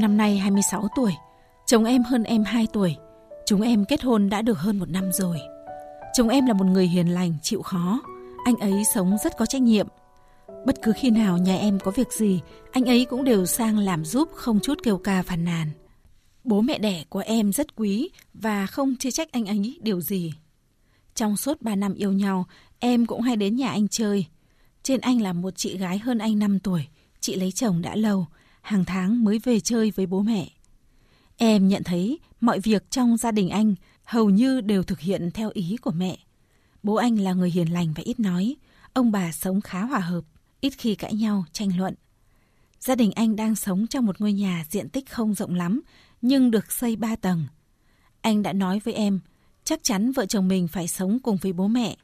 Em 0.00 0.02
năm 0.02 0.16
nay 0.16 0.38
26 0.38 0.88
tuổi, 0.96 1.12
chồng 1.66 1.84
em 1.84 2.02
hơn 2.02 2.22
em 2.22 2.44
2 2.44 2.66
tuổi. 2.72 2.96
Chúng 3.46 3.62
em 3.62 3.84
kết 3.84 4.02
hôn 4.02 4.30
đã 4.30 4.42
được 4.42 4.58
hơn 4.58 4.78
một 4.78 4.90
năm 4.90 5.12
rồi. 5.12 5.38
Chồng 6.14 6.28
em 6.28 6.46
là 6.46 6.52
một 6.52 6.64
người 6.64 6.86
hiền 6.86 7.08
lành, 7.08 7.34
chịu 7.42 7.62
khó. 7.62 8.00
Anh 8.44 8.56
ấy 8.56 8.82
sống 8.94 9.16
rất 9.24 9.36
có 9.38 9.46
trách 9.46 9.62
nhiệm. 9.62 9.86
Bất 10.66 10.82
cứ 10.82 10.92
khi 10.96 11.10
nào 11.10 11.38
nhà 11.38 11.56
em 11.56 11.78
có 11.80 11.90
việc 11.90 12.12
gì, 12.12 12.40
anh 12.72 12.84
ấy 12.84 13.04
cũng 13.04 13.24
đều 13.24 13.46
sang 13.46 13.78
làm 13.78 14.04
giúp 14.04 14.28
không 14.34 14.60
chút 14.60 14.78
kêu 14.82 14.98
ca 14.98 15.22
phàn 15.22 15.44
nàn. 15.44 15.70
Bố 16.44 16.60
mẹ 16.60 16.78
đẻ 16.78 17.04
của 17.08 17.22
em 17.26 17.52
rất 17.52 17.76
quý 17.76 18.10
và 18.34 18.66
không 18.66 18.96
chê 18.96 19.10
trách 19.10 19.32
anh 19.32 19.46
ấy 19.46 19.78
điều 19.82 20.00
gì. 20.00 20.32
Trong 21.14 21.36
suốt 21.36 21.62
3 21.62 21.76
năm 21.76 21.94
yêu 21.94 22.12
nhau, 22.12 22.46
em 22.78 23.06
cũng 23.06 23.20
hay 23.20 23.36
đến 23.36 23.56
nhà 23.56 23.70
anh 23.70 23.88
chơi. 23.88 24.26
Trên 24.82 25.00
anh 25.00 25.20
là 25.20 25.32
một 25.32 25.56
chị 25.56 25.78
gái 25.78 25.98
hơn 25.98 26.18
anh 26.18 26.38
5 26.38 26.58
tuổi, 26.58 26.86
chị 27.20 27.36
lấy 27.36 27.52
chồng 27.52 27.82
đã 27.82 27.96
lâu, 27.96 28.26
hàng 28.60 28.84
tháng 28.84 29.24
mới 29.24 29.38
về 29.38 29.60
chơi 29.60 29.90
với 29.90 30.06
bố 30.06 30.22
mẹ. 30.22 30.48
Em 31.36 31.68
nhận 31.68 31.82
thấy 31.84 32.18
mọi 32.40 32.60
việc 32.60 32.90
trong 32.90 33.16
gia 33.16 33.32
đình 33.32 33.48
anh 33.48 33.74
hầu 34.04 34.30
như 34.30 34.60
đều 34.60 34.82
thực 34.82 35.00
hiện 35.00 35.30
theo 35.30 35.50
ý 35.54 35.76
của 35.76 35.90
mẹ. 35.90 36.18
Bố 36.82 36.94
anh 36.94 37.18
là 37.18 37.32
người 37.32 37.50
hiền 37.50 37.72
lành 37.72 37.92
và 37.96 38.02
ít 38.06 38.20
nói, 38.20 38.56
ông 38.92 39.12
bà 39.12 39.32
sống 39.32 39.60
khá 39.60 39.84
hòa 39.84 40.00
hợp, 40.00 40.24
ít 40.60 40.72
khi 40.78 40.94
cãi 40.94 41.14
nhau, 41.14 41.44
tranh 41.52 41.78
luận. 41.78 41.94
Gia 42.80 42.94
đình 42.94 43.12
anh 43.12 43.36
đang 43.36 43.56
sống 43.56 43.86
trong 43.86 44.06
một 44.06 44.20
ngôi 44.20 44.32
nhà 44.32 44.64
diện 44.70 44.88
tích 44.88 45.10
không 45.10 45.34
rộng 45.34 45.54
lắm, 45.54 45.80
nhưng 46.22 46.50
được 46.50 46.72
xây 46.72 46.96
ba 46.96 47.16
tầng. 47.16 47.44
Anh 48.20 48.42
đã 48.42 48.52
nói 48.52 48.80
với 48.84 48.94
em, 48.94 49.20
chắc 49.64 49.82
chắn 49.82 50.12
vợ 50.12 50.26
chồng 50.26 50.48
mình 50.48 50.68
phải 50.68 50.88
sống 50.88 51.18
cùng 51.22 51.36
với 51.36 51.52
bố 51.52 51.68
mẹ. 51.68 51.96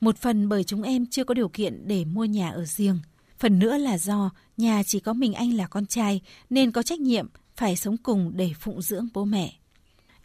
Một 0.00 0.18
phần 0.18 0.48
bởi 0.48 0.64
chúng 0.64 0.82
em 0.82 1.06
chưa 1.06 1.24
có 1.24 1.34
điều 1.34 1.48
kiện 1.48 1.88
để 1.88 2.04
mua 2.04 2.24
nhà 2.24 2.50
ở 2.50 2.64
riêng. 2.64 2.98
Phần 3.42 3.58
nữa 3.58 3.76
là 3.76 3.98
do 3.98 4.30
nhà 4.56 4.82
chỉ 4.82 5.00
có 5.00 5.12
mình 5.12 5.34
anh 5.34 5.54
là 5.54 5.66
con 5.66 5.86
trai 5.86 6.20
nên 6.50 6.70
có 6.70 6.82
trách 6.82 7.00
nhiệm 7.00 7.26
phải 7.56 7.76
sống 7.76 7.96
cùng 7.96 8.32
để 8.34 8.52
phụng 8.60 8.82
dưỡng 8.82 9.08
bố 9.14 9.24
mẹ. 9.24 9.54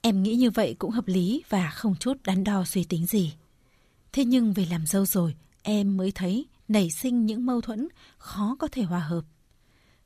Em 0.01 0.23
nghĩ 0.23 0.35
như 0.35 0.49
vậy 0.49 0.75
cũng 0.79 0.91
hợp 0.91 1.07
lý 1.07 1.43
và 1.49 1.69
không 1.69 1.95
chút 1.95 2.17
đắn 2.23 2.43
đo 2.43 2.65
suy 2.65 2.83
tính 2.83 3.05
gì. 3.05 3.33
Thế 4.11 4.25
nhưng 4.25 4.53
về 4.53 4.65
làm 4.69 4.85
dâu 4.85 5.05
rồi, 5.05 5.35
em 5.63 5.97
mới 5.97 6.11
thấy 6.11 6.45
nảy 6.67 6.89
sinh 6.89 7.25
những 7.25 7.45
mâu 7.45 7.61
thuẫn 7.61 7.87
khó 8.17 8.55
có 8.59 8.67
thể 8.71 8.83
hòa 8.83 8.99
hợp. 8.99 9.21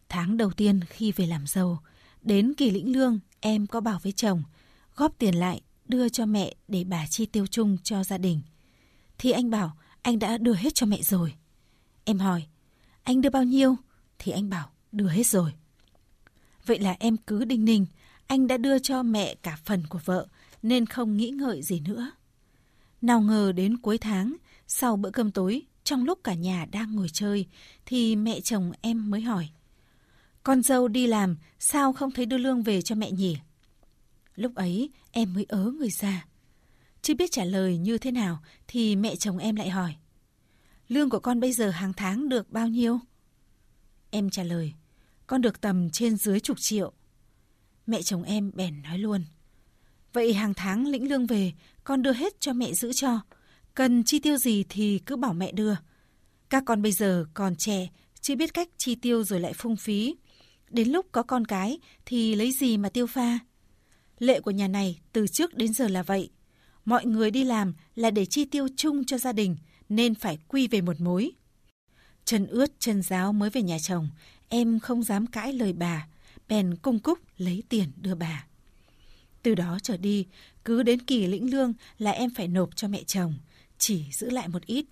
Tháng 0.09 0.37
đầu 0.37 0.51
tiên 0.51 0.79
khi 0.89 1.11
về 1.11 1.25
làm 1.25 1.47
dâu, 1.47 1.77
đến 2.21 2.53
kỳ 2.53 2.69
lĩnh 2.71 2.93
lương 2.93 3.19
em 3.39 3.67
có 3.67 3.81
bảo 3.81 3.99
với 4.03 4.11
chồng 4.11 4.43
góp 4.95 5.17
tiền 5.17 5.35
lại 5.35 5.61
đưa 5.87 6.09
cho 6.09 6.25
mẹ 6.25 6.53
để 6.67 6.83
bà 6.83 7.07
chi 7.07 7.25
tiêu 7.25 7.47
chung 7.47 7.77
cho 7.83 8.03
gia 8.03 8.17
đình. 8.17 8.41
Thì 9.17 9.31
anh 9.31 9.49
bảo 9.49 9.77
anh 10.01 10.19
đã 10.19 10.37
đưa 10.37 10.53
hết 10.53 10.75
cho 10.75 10.85
mẹ 10.85 11.01
rồi. 11.01 11.33
Em 12.05 12.19
hỏi, 12.19 12.45
anh 13.11 13.21
đưa 13.21 13.29
bao 13.29 13.43
nhiêu? 13.43 13.75
Thì 14.19 14.31
anh 14.31 14.49
bảo 14.49 14.69
đưa 14.91 15.07
hết 15.07 15.27
rồi. 15.27 15.53
Vậy 16.65 16.79
là 16.79 16.95
em 16.99 17.17
cứ 17.17 17.45
đinh 17.45 17.65
ninh, 17.65 17.85
anh 18.27 18.47
đã 18.47 18.57
đưa 18.57 18.79
cho 18.79 19.03
mẹ 19.03 19.35
cả 19.35 19.57
phần 19.65 19.83
của 19.89 19.99
vợ 20.05 20.27
nên 20.63 20.85
không 20.85 21.17
nghĩ 21.17 21.29
ngợi 21.29 21.61
gì 21.61 21.79
nữa. 21.79 22.11
Nào 23.01 23.21
ngờ 23.21 23.51
đến 23.51 23.77
cuối 23.77 23.97
tháng, 23.97 24.35
sau 24.67 24.95
bữa 24.95 25.09
cơm 25.09 25.31
tối, 25.31 25.61
trong 25.83 26.05
lúc 26.05 26.19
cả 26.23 26.33
nhà 26.33 26.65
đang 26.71 26.95
ngồi 26.95 27.09
chơi, 27.09 27.45
thì 27.85 28.15
mẹ 28.15 28.41
chồng 28.41 28.71
em 28.81 29.09
mới 29.09 29.21
hỏi. 29.21 29.49
Con 30.43 30.61
dâu 30.61 30.87
đi 30.87 31.07
làm, 31.07 31.37
sao 31.59 31.93
không 31.93 32.11
thấy 32.11 32.25
đưa 32.25 32.37
lương 32.37 32.63
về 32.63 32.81
cho 32.81 32.95
mẹ 32.95 33.11
nhỉ? 33.11 33.37
Lúc 34.35 34.55
ấy, 34.55 34.89
em 35.11 35.33
mới 35.33 35.45
ớ 35.49 35.71
người 35.77 35.89
ra. 35.89 36.25
Chưa 37.01 37.13
biết 37.13 37.31
trả 37.31 37.43
lời 37.43 37.77
như 37.77 37.97
thế 37.97 38.11
nào, 38.11 38.39
thì 38.67 38.95
mẹ 38.95 39.15
chồng 39.15 39.37
em 39.37 39.55
lại 39.55 39.69
hỏi. 39.69 39.95
Lương 40.91 41.09
của 41.09 41.19
con 41.19 41.39
bây 41.39 41.53
giờ 41.53 41.69
hàng 41.69 41.93
tháng 41.93 42.29
được 42.29 42.51
bao 42.51 42.67
nhiêu? 42.67 42.99
Em 44.09 44.29
trả 44.29 44.43
lời, 44.43 44.73
con 45.27 45.41
được 45.41 45.61
tầm 45.61 45.89
trên 45.89 46.17
dưới 46.17 46.39
chục 46.39 46.57
triệu. 46.59 46.93
Mẹ 47.87 48.01
chồng 48.01 48.23
em 48.23 48.51
bèn 48.55 48.81
nói 48.81 48.97
luôn. 48.97 49.23
Vậy 50.13 50.33
hàng 50.33 50.53
tháng 50.53 50.87
lĩnh 50.87 51.09
lương 51.09 51.27
về, 51.27 51.53
con 51.83 52.01
đưa 52.01 52.13
hết 52.13 52.39
cho 52.39 52.53
mẹ 52.53 52.73
giữ 52.73 52.93
cho. 52.93 53.19
Cần 53.75 54.03
chi 54.03 54.19
tiêu 54.19 54.37
gì 54.37 54.63
thì 54.69 54.99
cứ 55.05 55.15
bảo 55.15 55.33
mẹ 55.33 55.51
đưa. 55.51 55.75
Các 56.49 56.63
con 56.65 56.81
bây 56.81 56.91
giờ 56.91 57.25
còn 57.33 57.55
trẻ, 57.55 57.87
chưa 58.21 58.35
biết 58.35 58.53
cách 58.53 58.69
chi 58.77 58.95
tiêu 58.95 59.23
rồi 59.23 59.39
lại 59.39 59.53
phung 59.53 59.75
phí. 59.75 60.15
Đến 60.69 60.89
lúc 60.89 61.05
có 61.11 61.23
con 61.23 61.45
cái 61.45 61.79
thì 62.05 62.35
lấy 62.35 62.51
gì 62.51 62.77
mà 62.77 62.89
tiêu 62.89 63.07
pha? 63.07 63.39
Lệ 64.19 64.39
của 64.39 64.51
nhà 64.51 64.67
này 64.67 64.99
từ 65.13 65.25
trước 65.27 65.53
đến 65.53 65.73
giờ 65.73 65.87
là 65.87 66.03
vậy. 66.03 66.29
Mọi 66.85 67.05
người 67.05 67.31
đi 67.31 67.43
làm 67.43 67.73
là 67.95 68.11
để 68.11 68.25
chi 68.25 68.45
tiêu 68.45 68.67
chung 68.75 69.05
cho 69.05 69.17
gia 69.17 69.31
đình 69.31 69.55
nên 69.91 70.15
phải 70.15 70.37
quy 70.47 70.67
về 70.67 70.81
một 70.81 71.01
mối. 71.01 71.31
Chân 72.25 72.47
ướt 72.47 72.71
chân 72.79 73.01
giáo 73.01 73.33
mới 73.33 73.49
về 73.49 73.61
nhà 73.61 73.79
chồng, 73.79 74.09
em 74.49 74.79
không 74.79 75.03
dám 75.03 75.27
cãi 75.27 75.53
lời 75.53 75.73
bà, 75.73 76.07
bèn 76.47 76.75
cung 76.75 76.99
cúc 76.99 77.19
lấy 77.37 77.63
tiền 77.69 77.91
đưa 78.01 78.15
bà. 78.15 78.45
Từ 79.43 79.55
đó 79.55 79.77
trở 79.83 79.97
đi, 79.97 80.25
cứ 80.65 80.83
đến 80.83 80.99
kỳ 81.01 81.27
lĩnh 81.27 81.51
lương 81.51 81.73
là 81.97 82.11
em 82.11 82.29
phải 82.29 82.47
nộp 82.47 82.75
cho 82.75 82.87
mẹ 82.87 83.03
chồng, 83.03 83.33
chỉ 83.77 84.05
giữ 84.11 84.29
lại 84.29 84.47
một 84.47 84.65
ít. 84.65 84.85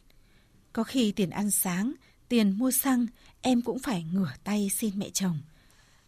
Có 0.73 0.83
khi 0.83 1.11
tiền 1.11 1.29
ăn 1.29 1.51
sáng, 1.51 1.93
tiền 2.29 2.51
mua 2.57 2.71
xăng, 2.71 3.05
em 3.41 3.61
cũng 3.61 3.79
phải 3.79 4.05
ngửa 4.13 4.31
tay 4.43 4.69
xin 4.69 4.99
mẹ 4.99 5.09
chồng. 5.09 5.39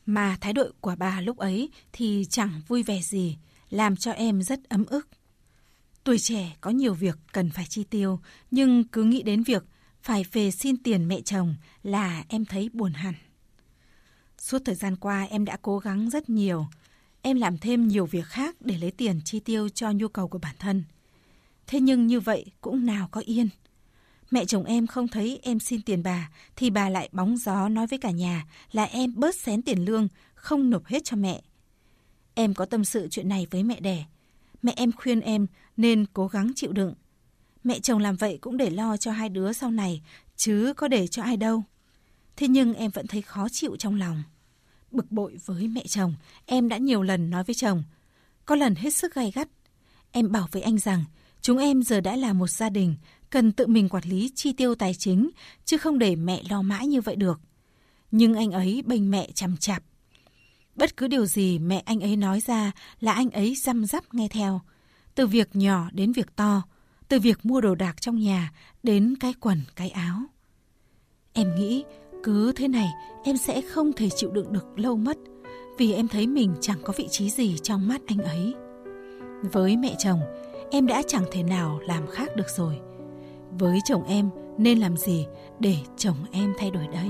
Mà 0.06 0.38
thái 0.42 0.54
độ 0.54 0.66
của 0.82 0.96
bà 0.98 1.22
lúc 1.22 1.38
ấy 1.38 1.70
thì 1.94 2.26
chẳng 2.30 2.62
vui 2.68 2.84
vẻ 2.84 3.02
gì, 3.02 3.38
làm 3.70 3.96
cho 3.96 4.12
em 4.12 4.44
rất 4.44 4.70
ấm 4.70 4.86
ức. 4.86 5.08
Tuổi 6.04 6.20
trẻ 6.20 6.58
có 6.62 6.70
nhiều 6.70 6.94
việc 6.94 7.18
cần 7.32 7.50
phải 7.50 7.66
chi 7.70 7.84
tiêu, 7.84 8.20
nhưng 8.52 8.84
cứ 8.84 9.04
nghĩ 9.04 9.24
đến 9.24 9.44
việc 9.44 9.64
phải 10.02 10.26
về 10.32 10.52
xin 10.52 10.78
tiền 10.78 11.08
mẹ 11.08 11.22
chồng 11.22 11.56
là 11.84 12.24
em 12.28 12.46
thấy 12.46 12.70
buồn 12.74 12.94
hẳn. 12.94 13.14
Suốt 14.38 14.62
thời 14.66 14.76
gian 14.76 14.96
qua 14.96 15.24
em 15.24 15.46
đã 15.46 15.58
cố 15.62 15.80
gắng 15.80 16.10
rất 16.10 16.30
nhiều. 16.30 16.68
Em 17.22 17.38
làm 17.38 17.58
thêm 17.58 17.88
nhiều 17.88 18.06
việc 18.06 18.26
khác 18.26 18.56
để 18.60 18.78
lấy 18.78 18.92
tiền 18.92 19.22
chi 19.26 19.40
tiêu 19.40 19.70
cho 19.70 19.92
nhu 19.92 20.08
cầu 20.08 20.28
của 20.28 20.38
bản 20.38 20.56
thân. 20.60 20.84
Thế 21.68 21.80
nhưng 21.80 22.08
như 22.08 22.20
vậy 22.20 22.46
cũng 22.62 22.86
nào 22.86 23.08
có 23.12 23.22
yên. 23.26 23.50
Mẹ 24.32 24.46
chồng 24.46 24.64
em 24.64 24.88
không 24.88 25.08
thấy 25.08 25.40
em 25.44 25.60
xin 25.60 25.82
tiền 25.82 26.04
bà 26.04 26.30
thì 26.56 26.70
bà 26.70 26.90
lại 26.90 27.10
bóng 27.12 27.38
gió 27.38 27.70
nói 27.70 27.88
với 27.88 28.00
cả 28.00 28.12
nhà 28.12 28.48
là 28.72 28.84
em 28.84 29.14
bớt 29.16 29.36
xén 29.36 29.62
tiền 29.62 29.86
lương, 29.86 30.08
không 30.34 30.70
nộp 30.70 30.86
hết 30.86 31.04
cho 31.04 31.16
mẹ. 31.16 31.42
Em 32.34 32.54
có 32.54 32.66
tâm 32.66 32.86
sự 32.86 33.08
chuyện 33.12 33.30
này 33.30 33.48
với 33.52 33.64
mẹ 33.64 33.80
đẻ. 33.80 34.06
Mẹ 34.62 34.74
em 34.76 34.92
khuyên 34.92 35.20
em 35.20 35.48
nên 35.78 36.06
cố 36.14 36.28
gắng 36.28 36.52
chịu 36.56 36.72
đựng. 36.72 36.94
Mẹ 37.64 37.80
chồng 37.80 38.00
làm 38.00 38.16
vậy 38.16 38.38
cũng 38.42 38.58
để 38.58 38.70
lo 38.70 38.98
cho 38.98 39.12
hai 39.12 39.30
đứa 39.30 39.54
sau 39.54 39.72
này, 39.72 40.02
chứ 40.36 40.74
có 40.78 40.88
để 40.88 41.08
cho 41.08 41.24
ai 41.24 41.38
đâu. 41.38 41.64
Thế 42.36 42.48
nhưng 42.48 42.74
em 42.74 42.92
vẫn 42.92 43.08
thấy 43.08 43.22
khó 43.22 43.50
chịu 43.50 43.76
trong 43.76 43.96
lòng. 43.96 44.24
Bực 44.92 45.12
bội 45.12 45.38
với 45.46 45.68
mẹ 45.68 45.84
chồng, 45.88 46.16
em 46.46 46.70
đã 46.70 46.78
nhiều 46.78 47.04
lần 47.04 47.30
nói 47.30 47.44
với 47.44 47.56
chồng. 47.56 47.84
Có 48.46 48.56
lần 48.56 48.76
hết 48.76 48.94
sức 48.94 49.16
gay 49.16 49.32
gắt. 49.36 49.48
Em 50.12 50.32
bảo 50.32 50.48
với 50.52 50.62
anh 50.62 50.78
rằng, 50.78 51.04
chúng 51.42 51.58
em 51.58 51.84
giờ 51.84 52.02
đã 52.02 52.16
là 52.16 52.34
một 52.34 52.50
gia 52.50 52.70
đình, 52.70 52.96
cần 53.30 53.52
tự 53.52 53.68
mình 53.68 53.90
quản 53.90 54.04
lý 54.04 54.32
chi 54.36 54.54
tiêu 54.54 54.76
tài 54.76 54.94
chính, 54.94 55.30
chứ 55.66 55.78
không 55.78 56.00
để 56.00 56.16
mẹ 56.16 56.42
lo 56.50 56.62
mãi 56.62 56.88
như 56.88 57.02
vậy 57.02 57.16
được. 57.16 57.40
Nhưng 58.12 58.34
anh 58.34 58.52
ấy 58.52 58.84
bênh 58.86 59.12
mẹ 59.12 59.30
chằm 59.34 59.58
chạp. 59.58 59.84
Bất 60.76 60.98
cứ 60.98 61.08
điều 61.08 61.26
gì 61.26 61.60
mẹ 61.60 61.84
anh 61.86 62.00
ấy 62.00 62.16
nói 62.16 62.40
ra 62.40 62.72
là 63.00 63.14
anh 63.14 63.30
ấy 63.30 63.56
răm 63.56 63.86
rắp 63.86 64.14
nghe 64.14 64.28
theo. 64.28 64.62
Từ 65.16 65.28
việc 65.28 65.56
nhỏ 65.56 65.90
đến 65.94 66.12
việc 66.12 66.36
to, 66.36 66.62
từ 67.08 67.20
việc 67.20 67.46
mua 67.46 67.62
đồ 67.62 67.76
đạc 67.76 68.02
trong 68.02 68.20
nhà 68.20 68.52
đến 68.84 69.16
cái 69.20 69.34
quần, 69.40 69.62
cái 69.76 69.90
áo. 69.90 70.20
Em 71.34 71.56
nghĩ 71.56 71.84
cứ 72.24 72.52
thế 72.56 72.68
này 72.68 72.90
em 73.24 73.38
sẽ 73.38 73.62
không 73.62 73.94
thể 73.94 74.10
chịu 74.10 74.32
đựng 74.32 74.54
được 74.54 74.80
lâu 74.80 74.98
mất 74.98 75.18
vì 75.78 75.94
em 75.94 76.08
thấy 76.08 76.28
mình 76.28 76.54
chẳng 76.62 76.78
có 76.84 76.94
vị 76.98 77.08
trí 77.12 77.30
gì 77.30 77.58
trong 77.64 77.88
mắt 77.88 78.02
anh 78.08 78.18
ấy. 78.18 78.54
Với 79.52 79.78
mẹ 79.78 79.96
chồng, 80.00 80.20
em 80.72 80.88
đã 80.88 81.02
chẳng 81.08 81.26
thể 81.32 81.44
nào 81.44 81.80
làm 81.80 82.08
khác 82.08 82.36
được 82.36 82.50
rồi. 82.58 82.80
Với 83.60 83.80
chồng 83.86 84.04
em 84.04 84.30
nên 84.58 84.80
làm 84.80 84.98
gì 84.98 85.26
để 85.60 85.76
chồng 85.98 86.18
em 86.32 86.54
thay 86.58 86.72
đổi 86.72 86.88
đây? 86.88 87.10